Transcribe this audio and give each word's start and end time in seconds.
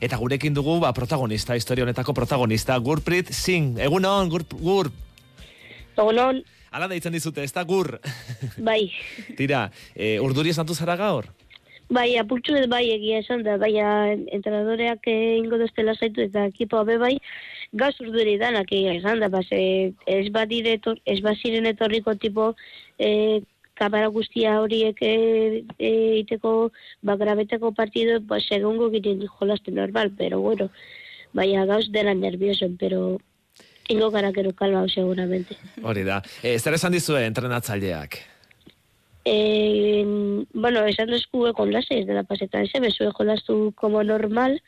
Eta 0.00 0.16
gurekin 0.16 0.54
dugu, 0.56 0.78
ba, 0.80 0.94
protagonista, 0.96 1.56
historia 1.56 1.84
honetako 1.84 2.14
protagonista, 2.16 2.76
Gurprit 2.78 3.28
Singh. 3.36 3.78
Egunon, 3.84 4.30
Gur, 4.32 4.46
Gur. 4.56 4.88
Egunon, 5.96 6.40
Ala 6.70 6.86
deitzen 6.86 7.12
dizute, 7.12 7.42
ez 7.42 7.52
da 7.52 7.64
Gur. 7.66 7.98
bai. 8.56 8.92
Tira, 9.38 9.68
e, 9.94 10.18
urduri 10.22 10.54
esan 10.54 10.68
zara 10.74 10.96
gaur? 10.96 11.26
Bai, 11.90 12.14
apurtxu 12.16 12.54
ez 12.54 12.68
bai 12.70 12.84
egia 12.94 13.18
esan 13.18 13.42
da, 13.42 13.56
bai, 13.58 13.72
entrenadoreak 14.30 15.08
ingo 15.10 15.58
doztela 15.58 15.96
zaitu 15.98 16.22
eta 16.22 16.46
ekipoa 16.46 16.84
be 16.86 16.98
bai, 17.02 17.16
gaz 17.74 17.96
urduri 18.00 18.36
danak 18.38 18.70
egia 18.70 18.94
esan 18.94 19.18
da, 19.18 19.28
base, 19.28 19.58
ez 20.06 20.28
badire, 20.30 20.78
ez 21.04 21.18
baziren 21.20 21.66
etorriko 21.66 22.14
tipo 22.14 22.54
e, 22.98 23.42
kamera 23.80 24.08
guztia 24.12 24.58
horiek 24.60 24.98
e, 25.00 25.64
e, 25.78 25.90
iteko, 26.20 26.70
ba, 27.02 27.16
grabeteko 27.16 27.72
partido, 27.72 28.18
ba, 28.20 28.36
segungo 28.44 28.90
ginen 28.92 29.24
jolaste 29.38 29.72
normal, 29.72 30.12
pero 30.18 30.40
bueno, 30.44 30.68
bai, 31.32 31.48
gauz 31.66 31.88
dela 31.90 32.12
nervioso, 32.14 32.68
pero 32.78 33.18
ingo 33.88 34.10
gara 34.10 34.32
gero 34.36 34.52
kalma, 34.52 34.84
seguramente. 34.88 35.56
Hori 35.82 36.04
da. 36.04 36.20
E, 36.42 36.58
zer 36.58 36.76
esan 36.76 36.92
dizue 36.92 37.24
entrenatzaileak? 37.24 38.20
Eh, 39.24 40.04
bueno, 40.52 40.84
esan 40.88 41.08
duzku 41.10 41.46
ekon 41.50 41.72
lase, 41.72 41.98
ez 42.00 42.06
dela 42.08 42.22
pasetan 42.24 42.66
ze, 42.68 42.80
bezue 42.80 43.10
jolastu 43.16 43.72
como 43.76 44.02
normal, 44.04 44.60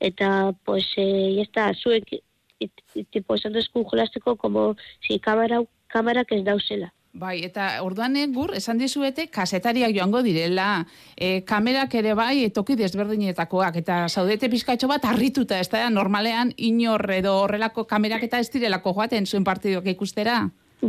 eta, 0.00 0.52
pues, 0.64 0.86
eh, 0.96 1.34
ya 1.36 1.42
está, 1.42 1.70
zuek, 1.74 2.12
it- 2.58 2.82
it- 2.94 3.08
tipo, 3.10 3.34
esan 3.34 3.52
duzku 3.52 3.84
jolasteko 3.84 4.36
como 4.36 4.76
si 5.06 5.18
kamera, 5.18 5.62
kamerak 5.88 6.32
ez 6.32 6.44
dauzela. 6.44 6.92
Bai, 7.14 7.44
eta 7.46 7.68
orduan 7.86 8.16
gur, 8.34 8.50
esan 8.58 8.80
dizuete, 8.80 9.28
kasetariak 9.30 9.92
joango 9.94 10.18
direla, 10.26 10.84
e, 11.14 11.44
kamerak 11.46 11.92
ere 11.94 12.10
bai, 12.18 12.48
toki 12.50 12.74
desberdinetakoak, 12.74 13.76
eta 13.78 14.08
zaudete 14.08 14.48
pizkatxo 14.50 14.88
bat 14.90 15.04
harrituta, 15.06 15.60
ez 15.62 15.68
da, 15.70 15.86
normalean, 15.94 16.50
inor 16.58 17.06
edo 17.14 17.36
horrelako 17.44 17.84
kamerak 17.86 18.24
eta 18.26 18.40
ez 18.42 18.48
direlako 18.50 18.96
joaten 18.96 19.28
zuen 19.30 19.46
partidoak 19.46 19.86
ikustera. 19.92 20.40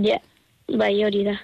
Ja, 0.02 0.18
bai 0.74 0.96
hori 1.06 1.22
da. 1.28 1.36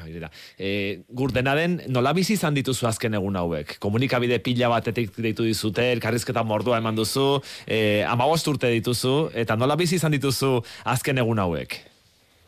Hori 0.00 0.18
da. 0.18 0.32
E, 0.58 0.70
gur 1.14 1.30
dena 1.32 1.54
den, 1.54 1.76
nola 1.86 2.10
bizi 2.12 2.34
izan 2.34 2.58
dituzu 2.58 2.88
azken 2.90 3.14
egun 3.14 3.38
hauek? 3.38 3.76
Komunikabide 3.78 4.40
pila 4.42 4.72
batetik 4.72 5.14
deitu 5.14 5.46
dizute, 5.46 5.86
elkarrizketa 5.92 6.42
mordua 6.42 6.82
eman 6.82 6.98
duzu, 6.98 7.38
e, 7.70 8.02
amabost 8.02 8.50
urte 8.50 8.72
dituzu, 8.74 9.30
eta 9.32 9.54
nola 9.54 9.78
bizi 9.78 9.94
izan 10.02 10.18
dituzu 10.18 10.56
azken 10.96 11.22
egun 11.22 11.38
hauek? 11.44 11.78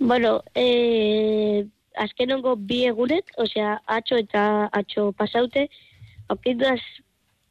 Bueno, 0.01 0.43
eh, 0.55 1.67
azkenongo 1.95 2.55
bi 2.57 2.87
egunek, 2.89 3.35
osea, 3.37 3.75
atxo 3.85 4.17
eta 4.23 4.43
atxo 4.73 5.11
pasaute, 5.13 5.67
aukindaz 6.33 6.81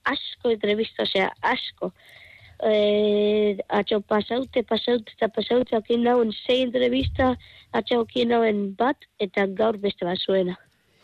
asko 0.09 0.49
entrevista, 0.55 1.05
osea, 1.05 1.29
asko. 1.45 1.91
Eh, 2.65 3.53
atxo 3.69 4.01
pasaute, 4.01 4.63
pasaute 4.67 5.13
eta 5.13 5.29
pasaute, 5.31 5.77
aukin 5.77 6.03
dauen 6.03 6.33
sei 6.33 6.63
entrevista, 6.65 7.35
atxo 7.71 8.01
aukin 8.01 8.33
dauen 8.33 8.63
bat, 8.79 9.05
eta 9.21 9.45
gaur 9.45 9.77
beste 9.77 10.09
bat 10.09 10.17
zuena. 10.17 10.57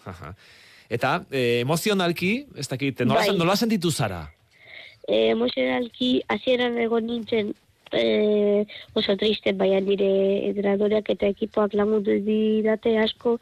Aha. 0.10 0.34
Eta 0.90 1.14
e, 1.30 1.62
emozionalki, 1.62 2.32
ez 2.58 2.66
dakit, 2.74 3.06
nola, 3.06 3.22
Bai. 3.22 3.38
nola 3.38 3.56
sentitu 3.56 3.92
zara? 3.94 4.24
Eh, 5.06 5.30
emozionalki, 5.36 6.10
hasieran 6.34 6.82
egon 6.82 7.06
nintzen, 7.06 7.54
eh, 7.96 8.66
oso 8.94 9.16
triste, 9.18 9.54
baina 9.54 9.80
nire 9.82 10.10
entrenadoriak 10.50 11.10
eta 11.10 11.28
ekipoak 11.34 11.74
lagundu 11.74 12.20
didate 12.26 12.98
asko, 13.00 13.40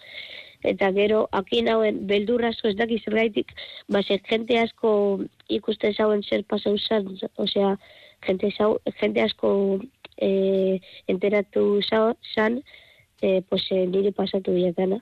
eta 0.64 0.92
gero, 0.96 1.28
akin 1.32 1.68
hauen 1.68 2.06
beldur 2.08 2.46
asko 2.48 2.70
ez 2.70 2.78
dakiz 2.80 3.02
zergaitik, 3.04 3.52
base, 3.92 4.20
jente 4.30 4.60
asko 4.60 5.20
ikusten 5.50 5.94
zauen 5.94 6.24
zer 6.24 6.46
pasau 6.48 6.78
zan, 6.78 7.10
osea, 7.36 7.76
jente, 8.26 8.52
zau, 8.58 8.78
jente 9.02 9.22
asko 9.22 9.82
eh, 10.18 10.80
enteratu 11.08 11.82
zau- 11.84 12.16
zan, 12.36 12.62
eh, 13.22 13.42
pues, 13.50 13.66
eh, 13.72 13.86
nire 13.88 14.12
pasatu 14.12 14.54
diatana. 14.54 15.02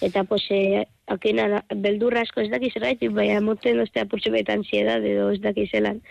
Eta, 0.00 0.22
pues, 0.24 0.44
eh, 0.50 0.86
akina, 1.06 1.64
beldur 1.74 2.16
asko 2.18 2.40
ez 2.40 2.50
dakiz 2.50 2.72
zergaitik, 2.74 3.10
baina 3.10 3.40
moten 3.40 3.80
ostea 3.80 4.04
purtsu 4.06 4.30
beta 4.30 4.52
ansiedad 4.54 5.04
edo 5.04 5.30
ez 5.32 5.40
dakizelan. 5.40 6.02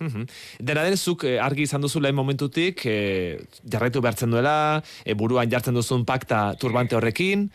Mhm. 0.00 0.26
Dena 0.58 0.82
den, 0.82 0.96
zuk 0.96 1.24
eh, 1.24 1.38
argi 1.38 1.62
izan 1.68 1.84
duzu 1.84 2.00
lehen 2.00 2.16
momentutik, 2.18 2.84
e, 2.86 3.38
jarraitu 3.70 4.00
behartzen 4.02 4.30
duela, 4.30 4.82
e, 5.04 5.14
buruan 5.14 5.50
jartzen 5.50 5.74
duzun 5.74 6.04
pakta 6.04 6.54
turbante 6.58 6.96
horrekin, 6.96 7.50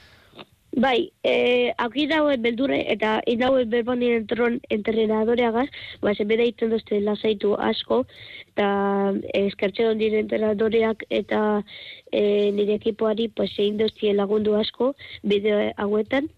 Bai, 0.77 1.11
eh, 1.23 1.73
aquí 1.77 2.05
dauen 2.05 2.41
beldurre 2.45 2.77
eta 2.93 3.15
inauen 3.25 3.69
berbani 3.71 4.11
entron 4.13 4.59
entrenadoreagaz, 4.69 5.65
ba, 6.01 6.13
ze 6.13 6.25
bera 6.29 6.45
iten 6.45 6.69
dozte 6.69 6.99
lasaitu 7.01 7.55
asko, 7.57 8.05
eta 8.53 8.67
eh, 9.33 9.47
eskertzen 9.47 9.97
dire 9.97 10.19
entrenadoreak 10.21 11.03
eta 11.09 11.63
eh, 12.11 12.51
nire 12.53 12.77
ekipoari, 12.77 13.29
pues, 13.33 13.49
egin 13.57 13.81
doztie 13.81 14.13
lagundu 14.13 14.53
asko, 14.61 14.93
bideo 15.23 15.71
hauetan, 15.75 16.29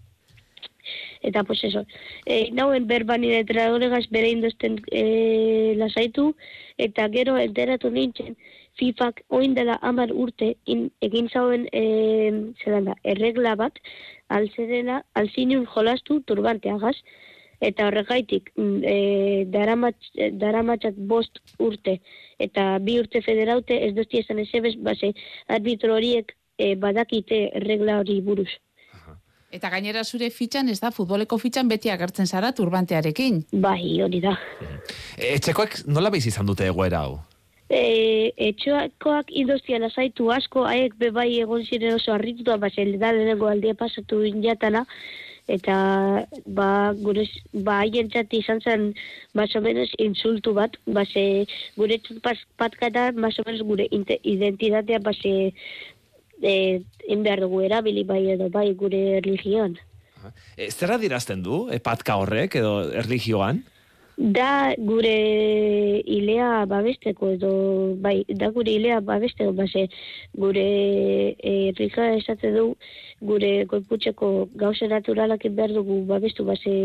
Eta, 1.22 1.44
pues 1.44 1.64
eso, 1.64 1.86
e, 2.25 2.52
nauen 2.52 2.88
berban 2.88 3.22
nire 3.22 3.40
entrenadoregaz 3.44 4.08
bere 4.09 4.30
indozten 4.30 4.80
e, 4.92 5.74
lasaitu, 5.78 6.36
eta 6.78 7.08
gero 7.14 7.38
enteratu 7.38 7.92
nintzen, 7.92 8.38
FIFAk 8.80 9.24
oin 9.30 9.53
dela 9.53 9.78
amar 9.81 10.14
urte 10.14 10.56
in, 10.66 10.88
egin 11.02 11.28
zauen 11.30 11.68
e, 11.72 11.84
zelan 12.64 12.90
da, 12.92 12.96
erregla 13.03 13.56
bat, 13.56 13.78
alzerena, 14.30 15.03
alzinun 15.14 15.68
jolastu 15.75 16.22
turbanteagaz, 16.25 16.96
eta 17.62 17.88
horregaitik 17.88 18.50
e, 18.58 19.46
daramatz, 19.53 20.00
daramatzat 20.42 20.98
bost 21.12 21.38
urte 21.62 22.00
eta 22.42 22.66
bi 22.81 22.98
urte 23.00 23.22
federaute 23.22 23.78
ez 23.88 23.94
dozti 23.98 24.24
esan 24.24 24.42
ezebez, 24.42 24.75
base, 24.88 25.13
arbitro 25.48 25.96
horiek 26.00 26.34
e, 26.58 26.74
badakite 26.75 27.44
erregla 27.62 28.00
hori 28.02 28.19
buruz. 28.25 28.50
Eta 29.51 29.69
gainera 29.69 30.06
zure 30.07 30.29
fitxan, 30.31 30.69
ez 30.72 30.79
da, 30.79 30.94
futboleko 30.95 31.38
fitxan 31.38 31.67
beti 31.67 31.91
agertzen 31.91 32.28
zara 32.28 32.53
turbantearekin. 32.56 33.41
Bai, 33.51 34.00
hori 34.03 34.22
da. 34.23 34.38
E, 35.17 35.34
etxekoek 35.35 35.81
nola 35.91 36.12
behiz 36.13 36.29
izan 36.31 36.47
dute 36.47 36.69
egoera 36.72 37.03
hau? 37.03 37.17
E, 37.72 38.31
etxoakoak 38.50 39.31
indostia 39.41 39.79
lasaitu 39.79 40.29
asko, 40.31 40.63
haiek 40.67 40.95
bebai 41.00 41.28
egon 41.44 41.66
ziren 41.67 41.97
oso 42.00 42.16
harrituta, 42.16 42.57
ba, 42.59 42.69
da 42.72 43.12
lehenengo 43.12 43.47
aldia 43.47 43.75
pasatu 43.75 44.23
injatana, 44.28 44.85
eta 45.51 45.75
ba, 46.45 46.69
gure, 47.03 47.28
ba, 47.51 47.81
haien 47.83 48.12
txati 48.12 48.39
izan 48.44 48.59
zen, 48.63 48.88
más 49.33 49.56
o 49.56 49.62
menos, 49.62 49.91
insultu 50.00 50.53
bat, 50.56 50.79
ba, 50.85 51.03
ze, 51.06 51.45
gure 51.75 52.00
pas, 52.23 52.39
patkata, 52.56 53.12
más 53.12 53.39
o 53.39 53.44
menos, 53.47 53.63
gure 53.68 53.88
identitatea, 53.91 55.00
ba, 55.00 55.12
ze, 55.13 55.53
e, 56.41 56.81
in 57.07 57.24
behar 57.24 57.41
dugu 57.46 57.62
erabili 57.68 58.03
bai 58.03 58.24
edo 58.35 58.50
bai 58.50 58.74
gure 58.74 59.22
religioan. 59.22 59.78
E, 60.57 60.69
zer 60.72 60.91
adirazten 60.97 61.44
du, 61.44 61.68
e, 61.72 61.79
patka 61.79 62.18
horrek 62.22 62.57
edo 62.62 62.79
erligioan? 63.03 63.63
Da 64.22 64.75
gure 64.78 65.13
ilea 66.06 66.66
babesteko 66.69 67.31
edo 67.38 67.51
bai, 68.03 68.22
da 68.28 68.51
gure 68.53 68.69
ilea 68.69 69.00
babesteko 69.01 69.53
base 69.57 69.88
gure 70.38 70.66
e, 71.40 71.72
rika 71.78 72.12
esate 72.18 72.51
du 72.53 72.66
gure 73.22 73.66
goiputxeko 73.72 74.50
gauze 74.63 74.88
naturalak 74.91 75.47
behar 75.57 75.74
dugu 75.74 76.03
babestu 76.06 76.46
base 76.46 76.75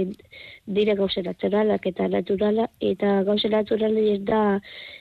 dire 0.67 0.95
gauze 0.95 1.23
naturalak 1.23 1.87
eta 1.93 2.09
naturala 2.09 2.69
eta 2.81 3.23
gauze 3.25 3.49
naturalak 3.49 4.09
ez 4.17 4.23
da 4.33 4.61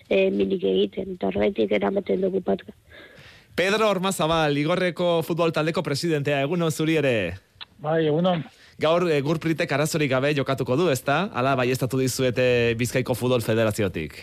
e, 0.10 0.30
minik 0.30 0.64
egiten 0.64 1.16
eta 1.16 1.32
horretik 1.32 1.72
eramaten 1.72 2.22
dugu 2.22 2.42
patka. 2.42 2.74
Pedro 3.56 3.88
Ormazabal, 3.88 4.58
Igorreko 4.60 5.22
futbol 5.24 5.54
taldeko 5.56 5.80
presidentea, 5.80 6.42
egun 6.44 6.66
zuri 6.72 6.98
ere. 7.00 7.38
Bai, 7.80 8.02
egunon. 8.10 8.42
Gaur 8.84 9.06
e, 9.08 9.22
gurpritek 9.24 9.72
arazorik 9.72 10.12
gabe 10.12 10.34
jokatuko 10.36 10.76
du, 10.76 10.90
ezta? 10.92 11.30
Hala, 11.34 11.56
bai 11.56 11.70
dizuete 11.72 12.76
Bizkaiko 12.76 13.16
Futbol 13.16 13.42
Federaziotik. 13.42 14.18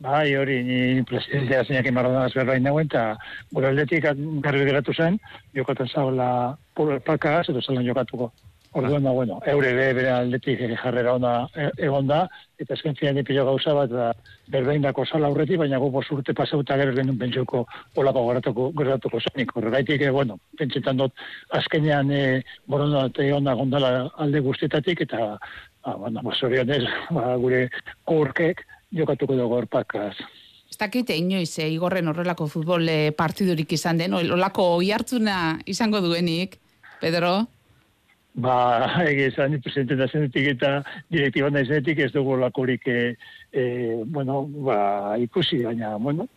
Bai, 0.00 0.34
hori, 0.34 0.62
ni 0.64 1.02
presidentea 1.02 1.64
zeinak 1.64 1.86
imarrodan 1.86 2.22
azberrain 2.22 2.62
nagoen, 2.62 2.86
eta 2.86 3.18
gure 3.52 3.68
aldetik 3.68 4.06
garbi 4.40 4.64
geratu 4.64 4.94
zen, 4.94 5.18
jokaten 5.52 5.88
zaula 5.88 6.56
pakaz, 7.04 7.50
edo 7.50 7.60
zelan 7.60 7.84
jokatuko. 7.84 8.32
Orduan 8.76 9.06
da, 9.06 9.12
bueno, 9.16 9.38
eure 9.48 9.72
be, 9.72 9.86
bere 9.96 10.10
aldetik 10.12 10.60
eh, 10.60 10.74
jarrera 10.76 11.14
ona 11.16 11.32
eh, 11.56 11.70
egon 11.86 12.06
da, 12.06 12.26
eta 12.60 12.74
esken 12.74 12.96
zian 13.00 13.16
pilo 13.24 13.46
gauza 13.46 13.72
bat, 13.72 13.90
da, 13.90 14.10
berbeindako 14.52 15.06
sala 15.06 15.30
aurretik, 15.30 15.56
baina 15.62 15.78
gu 15.80 15.88
bos 15.94 16.04
urte 16.12 16.34
pasauta 16.36 16.76
gero 16.80 16.92
genuen 16.96 17.18
pentsuko 17.20 17.64
olako 17.96 18.26
geratuko, 18.28 18.68
geratuko 18.76 19.20
zenik. 19.24 19.54
Horregaitik, 19.56 20.04
eh, 20.04 20.10
bueno, 20.12 20.38
pentsetan 20.58 21.00
dut, 21.00 21.24
azkenean 21.56 22.12
eh, 22.12 22.42
borondate 22.66 23.32
ona 23.32 23.54
gondala 23.56 23.92
alde 24.20 24.44
guztietatik, 24.44 25.06
eta, 25.08 25.38
ah, 25.38 25.96
bueno, 25.96 26.24
bozorionez, 26.28 26.84
ba, 27.16 27.36
gure 27.40 27.66
kurkek 28.04 28.64
jokatuko 28.92 29.36
dugu 29.36 29.62
horpakaz. 29.62 30.14
Ez 30.68 30.76
dakite 30.76 31.16
inoiz, 31.16 31.54
eh, 31.58 31.70
igorren 31.72 32.12
horrelako 32.12 32.50
futbol 32.52 32.84
partidurik 33.16 33.72
izan 33.72 33.96
den, 33.96 34.12
olako 34.12 34.74
oi 34.76 34.92
hartzuna 34.92 35.58
izango 35.64 36.04
duenik, 36.04 36.60
Pedro? 37.00 37.46
Ba, 38.38 38.56
egizan, 39.10 39.58
presidente 39.62 39.96
da 39.98 40.08
zenetik 40.08 40.46
eta 40.54 40.72
direktiban 41.12 41.56
da 41.56 41.64
zenetik 41.66 42.04
ez 42.06 42.12
dugu 42.14 42.38
lakorik, 42.38 42.86
e, 42.86 43.14
e, 43.52 43.64
bueno, 44.06 44.44
ba, 44.66 45.16
ikusi, 45.20 45.64
baina, 45.66 45.96
bueno, 45.98 46.28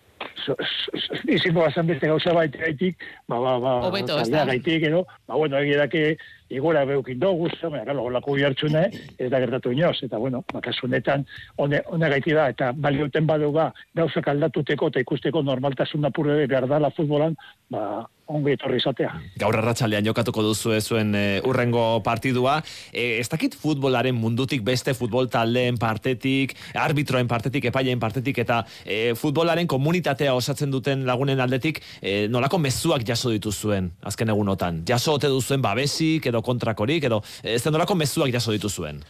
so, 0.43 0.55
so, 0.57 0.97
so, 0.97 1.21
izango 1.29 1.61
bazan 1.65 1.89
beste 1.89 2.09
gauza 2.09 2.33
baita 2.37 2.61
gaitik, 2.65 3.05
ba, 3.29 3.39
ba, 3.39 3.57
ba, 3.61 3.73
da? 4.01 4.45
gaitik, 4.49 4.87
edo, 4.89 5.05
ba, 5.27 5.37
bueno, 5.37 5.61
egia 5.61 5.83
dake, 5.85 6.17
igora 6.51 6.83
beukin 6.85 7.19
dugu, 7.19 7.49
baina, 7.63 7.85
galo, 7.87 8.09
lako 8.13 8.37
jartxune, 8.37 8.85
ez 9.17 9.29
da 9.31 9.39
gertatu 9.39 9.71
inoz, 9.71 9.97
eta, 10.03 10.19
bueno, 10.19 10.43
bakasu 10.53 10.87
honetan, 10.87 11.25
hone, 11.57 11.81
gaiti 12.13 12.35
da, 12.37 12.49
eta 12.51 12.71
baliuten 12.75 13.27
baduga, 13.27 13.71
gauzak 13.95 14.27
aldatuteko 14.27 14.91
eta 14.91 15.03
ikusteko 15.03 15.43
normaltasun 15.47 16.05
apurre 16.11 16.45
behar 16.47 16.67
dala 16.69 16.91
futbolan, 16.95 17.37
ba, 17.71 17.85
ongi 18.31 18.55
etorri 18.55 18.79
izatea. 18.79 19.11
Gaur 19.41 19.57
arratsaldean 19.59 20.05
jokatuko 20.07 20.43
duzu 20.45 20.73
zuen 20.79 21.13
e, 21.17 21.25
urrengo 21.47 21.83
partidua. 22.05 22.59
E, 22.91 23.19
ez 23.19 23.27
dakit 23.31 23.55
futbolaren 23.59 24.15
mundutik 24.15 24.63
beste 24.63 24.93
futbol 24.97 25.29
taldeen 25.31 25.77
partetik, 25.81 26.55
arbitroen 26.79 27.29
partetik, 27.31 27.67
epaileen 27.71 27.99
partetik, 27.99 28.41
eta 28.43 28.61
e, 28.85 29.13
futbolaren 29.19 29.67
komunitatea 29.71 30.35
osatzen 30.37 30.71
duten 30.71 31.05
lagunen 31.07 31.41
aldetik, 31.43 31.81
e, 32.01 32.27
nolako 32.31 32.61
mezuak 32.61 33.05
jaso 33.07 33.33
dituzuen 33.33 33.91
azken 34.07 34.31
egunotan. 34.33 34.83
Jaso 34.87 35.17
ote 35.19 35.31
duzuen 35.31 35.63
babesik, 35.63 36.29
edo 36.31 36.40
kontrakorik, 36.45 37.03
edo 37.09 37.21
ez 37.43 37.61
da 37.63 37.73
nolako 37.73 37.95
mezuak 37.95 38.33
jaso 38.33 38.51
dituzuen. 38.55 39.03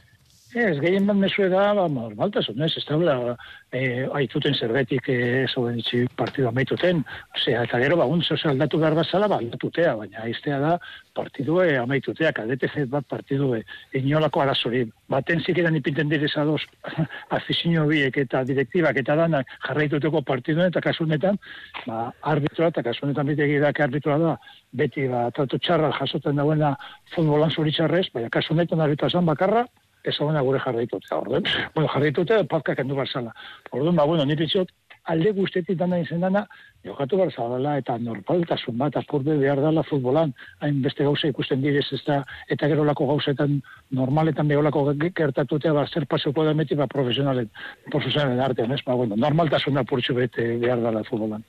Ez, 0.51 0.81
gehien 0.83 1.05
bat 1.07 1.15
mesue 1.15 1.45
da, 1.47 1.69
ba, 1.71 1.85
normaltasun, 1.87 2.59
ez, 2.65 2.73
ez 2.75 2.83
da, 2.83 3.35
e, 3.71 3.81
aituten 4.19 4.51
zerbetik 4.51 5.05
e, 5.07 5.45
zauden 5.47 5.77
itxi 5.79 6.01
partidu 6.19 6.49
amaituten, 6.49 7.05
osea, 7.37 7.61
eta 7.63 7.77
gero, 7.79 7.95
ba, 7.95 8.07
untzo 8.11 8.35
aldatu 8.49 8.81
behar 8.81 8.97
bazala, 8.97 9.29
ba, 9.31 9.37
aldatutea, 9.39 9.93
baina 9.95 10.25
aiztea 10.25 10.57
da, 10.59 10.73
partidue 11.15 11.77
amaitutea, 11.79 12.33
kadete 12.35 12.67
zet 12.67 12.89
bat 12.91 13.07
partidue, 13.07 13.61
inolako 13.95 14.41
arazori, 14.43 14.81
baten 15.07 15.39
zikeran 15.39 15.77
ipinten 15.79 16.11
direzadoz, 16.11 16.59
afizio 17.37 17.85
biek 17.87 18.19
eta 18.25 18.43
direktibak 18.43 18.99
eta 18.99 19.15
danak 19.21 19.47
jarraituteko 19.69 20.19
partiduen, 20.27 20.67
eta 20.67 20.83
kasunetan, 20.83 21.39
ba, 21.85 22.09
arbitroa, 22.33 22.73
eta 22.73 22.83
kasunetan 22.89 23.31
bitegi 23.31 23.61
da, 23.63 23.71
arbitroa 23.87 24.19
da, 24.19 24.35
beti, 24.75 25.07
ba, 25.07 25.29
tratu 25.31 25.61
txarra 25.63 25.93
jasotzen 25.95 26.43
dagoena 26.43 26.73
futbolan 27.15 27.55
zoritxarrez, 27.55 28.09
baina 28.11 28.33
kasunetan 28.35 28.83
arbitroa 28.83 29.15
zan 29.15 29.31
bakarra, 29.31 29.63
ez 30.03 30.15
hona 30.19 30.41
gure 30.41 30.59
jarraitutea, 30.59 31.17
orduan. 31.17 31.47
Bueno, 31.75 31.89
jarraitutea, 31.93 32.43
pazkak 32.49 32.79
endu 32.83 32.95
barzala. 32.95 33.33
Orduan, 33.71 33.95
ba, 33.95 34.05
bueno, 34.05 34.25
nire 34.25 34.47
txot, 34.47 34.71
alde 35.09 35.31
guztetik 35.33 35.77
dana 35.77 35.99
izen 36.01 36.21
dana, 36.21 36.43
jokatu 36.85 37.17
barzala 37.19 37.75
eta 37.77 37.97
normaltasun 38.01 38.77
bat 38.77 38.95
apurbe 38.97 39.35
behar 39.37 39.61
dala 39.61 39.83
futbolan, 39.85 40.33
hain 40.61 40.81
beste 40.81 41.05
gauza 41.05 41.29
ikusten 41.29 41.61
direz, 41.61 41.87
ez 41.93 42.01
da, 42.05 42.21
eta 42.49 42.69
gero 42.71 42.85
lako 42.85 43.07
gauzetan 43.11 43.59
normaletan 43.97 44.49
beholako 44.49 44.85
gertatutea, 45.17 45.73
ba, 45.77 45.85
zer 45.87 46.07
pasoko 46.09 46.45
da 46.45 46.55
meti, 46.57 46.77
ba, 46.77 46.87
profesionalen, 46.91 47.49
profesionalen 47.89 48.41
artean, 48.45 48.73
ez, 48.77 48.81
ba, 48.85 48.97
bueno, 48.97 49.17
normaltasun 49.17 49.77
apurtxu 49.81 50.17
bete 50.17 50.47
behar 50.61 50.81
dala 50.81 51.05
futbolan. 51.07 51.45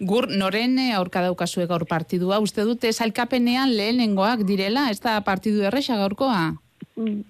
Gur, 0.00 0.30
noren 0.30 0.78
eh, 0.82 0.92
aurka 0.98 1.22
daukazue 1.26 1.66
gaur 1.70 1.86
partidua, 1.90 2.42
uste 2.42 2.66
dute 2.66 2.92
salkapenean 2.92 3.74
lehenengoak 3.74 4.46
direla, 4.46 4.88
ez 4.90 5.00
da 5.02 5.20
partidu 5.26 5.66
erresa 5.66 5.98
gaurkoa? 5.98 6.58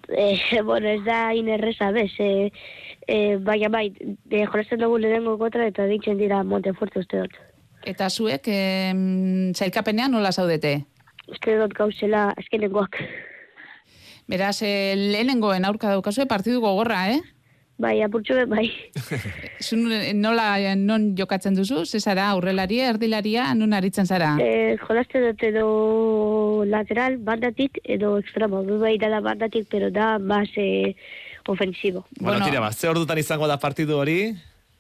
Eh, 0.08 0.62
bueno, 0.64 0.88
ez 0.88 1.04
da 1.04 1.34
inerreza 1.34 1.90
bez, 1.90 2.12
eh, 2.18 2.52
eh, 3.06 3.36
baina 3.40 3.68
bai, 3.68 3.92
de 3.98 4.46
jolasten 4.46 4.80
dugu 4.80 4.98
lehenengo 4.98 5.36
kontra 5.38 5.66
eta 5.68 5.86
ditzen 5.90 6.18
dira 6.18 6.42
Montefuerte 6.42 7.02
uste 7.04 7.24
dut. 7.24 7.38
Eta 7.86 8.08
zuek, 8.10 8.48
em, 8.48 9.54
sailkapenean 9.54 10.12
nola 10.12 10.32
zaudete? 10.32 10.84
Uste 11.28 11.56
dut 11.60 11.74
gauzela 11.76 12.30
azkenengoak. 12.36 12.98
Beraz, 14.28 14.60
eh, 14.62 14.94
lehenengoen 14.96 15.64
aurka 15.64 15.92
daukazue 15.92 16.26
partidu 16.26 16.60
gogorra, 16.60 17.06
eh? 17.12 17.20
Bai, 17.78 18.00
apurtxo 18.02 18.34
bai. 18.50 18.66
Zun, 19.66 19.84
nola, 20.18 20.58
eh, 20.58 20.74
non 20.74 21.12
jokatzen 21.14 21.54
duzu? 21.54 21.84
Zezara, 21.86 22.24
aurrelaria, 22.34 22.88
erdilaria, 22.90 23.52
non 23.54 23.72
aritzen 23.72 24.06
zara? 24.10 24.32
Eh, 24.42 24.74
jolasten 24.82 25.28
dut 25.28 25.44
edo 25.46 26.64
lateral, 26.66 27.20
bandatik, 27.22 27.78
edo 27.84 28.16
extremo. 28.18 28.64
Bai 28.82 28.96
da 28.98 29.20
bandatik, 29.22 29.68
pero 29.70 29.92
da 29.94 30.18
más 30.18 30.48
eh, 30.56 30.96
ofensivo. 31.46 32.04
Bueno, 32.18 32.38
Bueno. 32.38 32.44
tira, 32.50 32.60
ba, 32.60 32.72
ze 32.72 32.88
ordutan 32.88 33.18
izango 33.18 33.46
da 33.46 33.58
partidu 33.58 33.96
hori? 33.96 34.34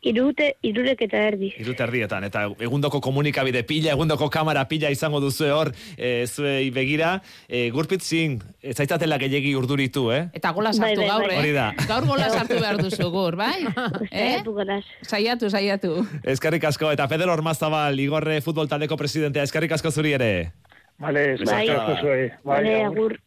Irute, 0.06 0.52
irurek 0.62 1.00
eta 1.08 1.18
erdi. 1.32 1.48
Irut 1.58 1.80
erdietan, 1.82 2.22
eta 2.28 2.44
egundoko 2.62 3.00
komunikabide 3.02 3.64
pila, 3.66 3.90
egundoko 3.96 4.28
kamera 4.30 4.62
pila 4.70 4.92
izango 4.94 5.18
duzu 5.20 5.48
hor, 5.50 5.72
e, 5.96 6.24
zuei 6.30 6.70
begira. 6.70 7.16
E, 7.48 7.64
gurpitzin, 7.74 8.36
ez 8.62 8.76
zaitatela 8.78 9.18
gehiagi 9.18 9.56
urduritu, 9.58 10.06
eh? 10.14 10.28
Eta 10.38 10.52
gola 10.54 10.70
Bai, 10.70 10.94
sartu 10.94 11.00
bai, 11.02 11.08
gaur, 11.10 11.26
bai. 11.26 11.34
eh? 11.34 11.40
Hori 11.42 11.52
da. 11.56 11.66
Gaur 11.90 12.06
gola 12.06 12.30
sartu 12.30 12.60
behar 12.60 12.78
duzu 12.78 13.10
gur, 13.10 13.36
bai? 13.36 13.56
eh? 14.12 14.38
Saiatu. 14.38 14.54
Saiatu, 15.02 15.50
saiatu. 15.50 15.92
Eskerrik 16.22 16.64
asko, 16.70 16.92
eta 16.94 17.08
Feder 17.10 17.28
Ormazabal, 17.34 17.98
Igorre 17.98 18.40
futbol 18.40 18.68
taldeko 18.70 18.96
presidentea, 18.96 19.42
eskerrik 19.50 19.72
asko 19.74 19.90
zuri 19.90 20.14
ere. 20.14 20.52
Vale, 20.98 21.24
Bai. 21.42 21.64
eskerrik 21.66 21.74
asko 21.74 21.98
zuei. 22.06 22.28
Bai, 22.44 22.54
Vale, 22.54 22.76
agur. 22.84 22.94
agur. 23.12 23.18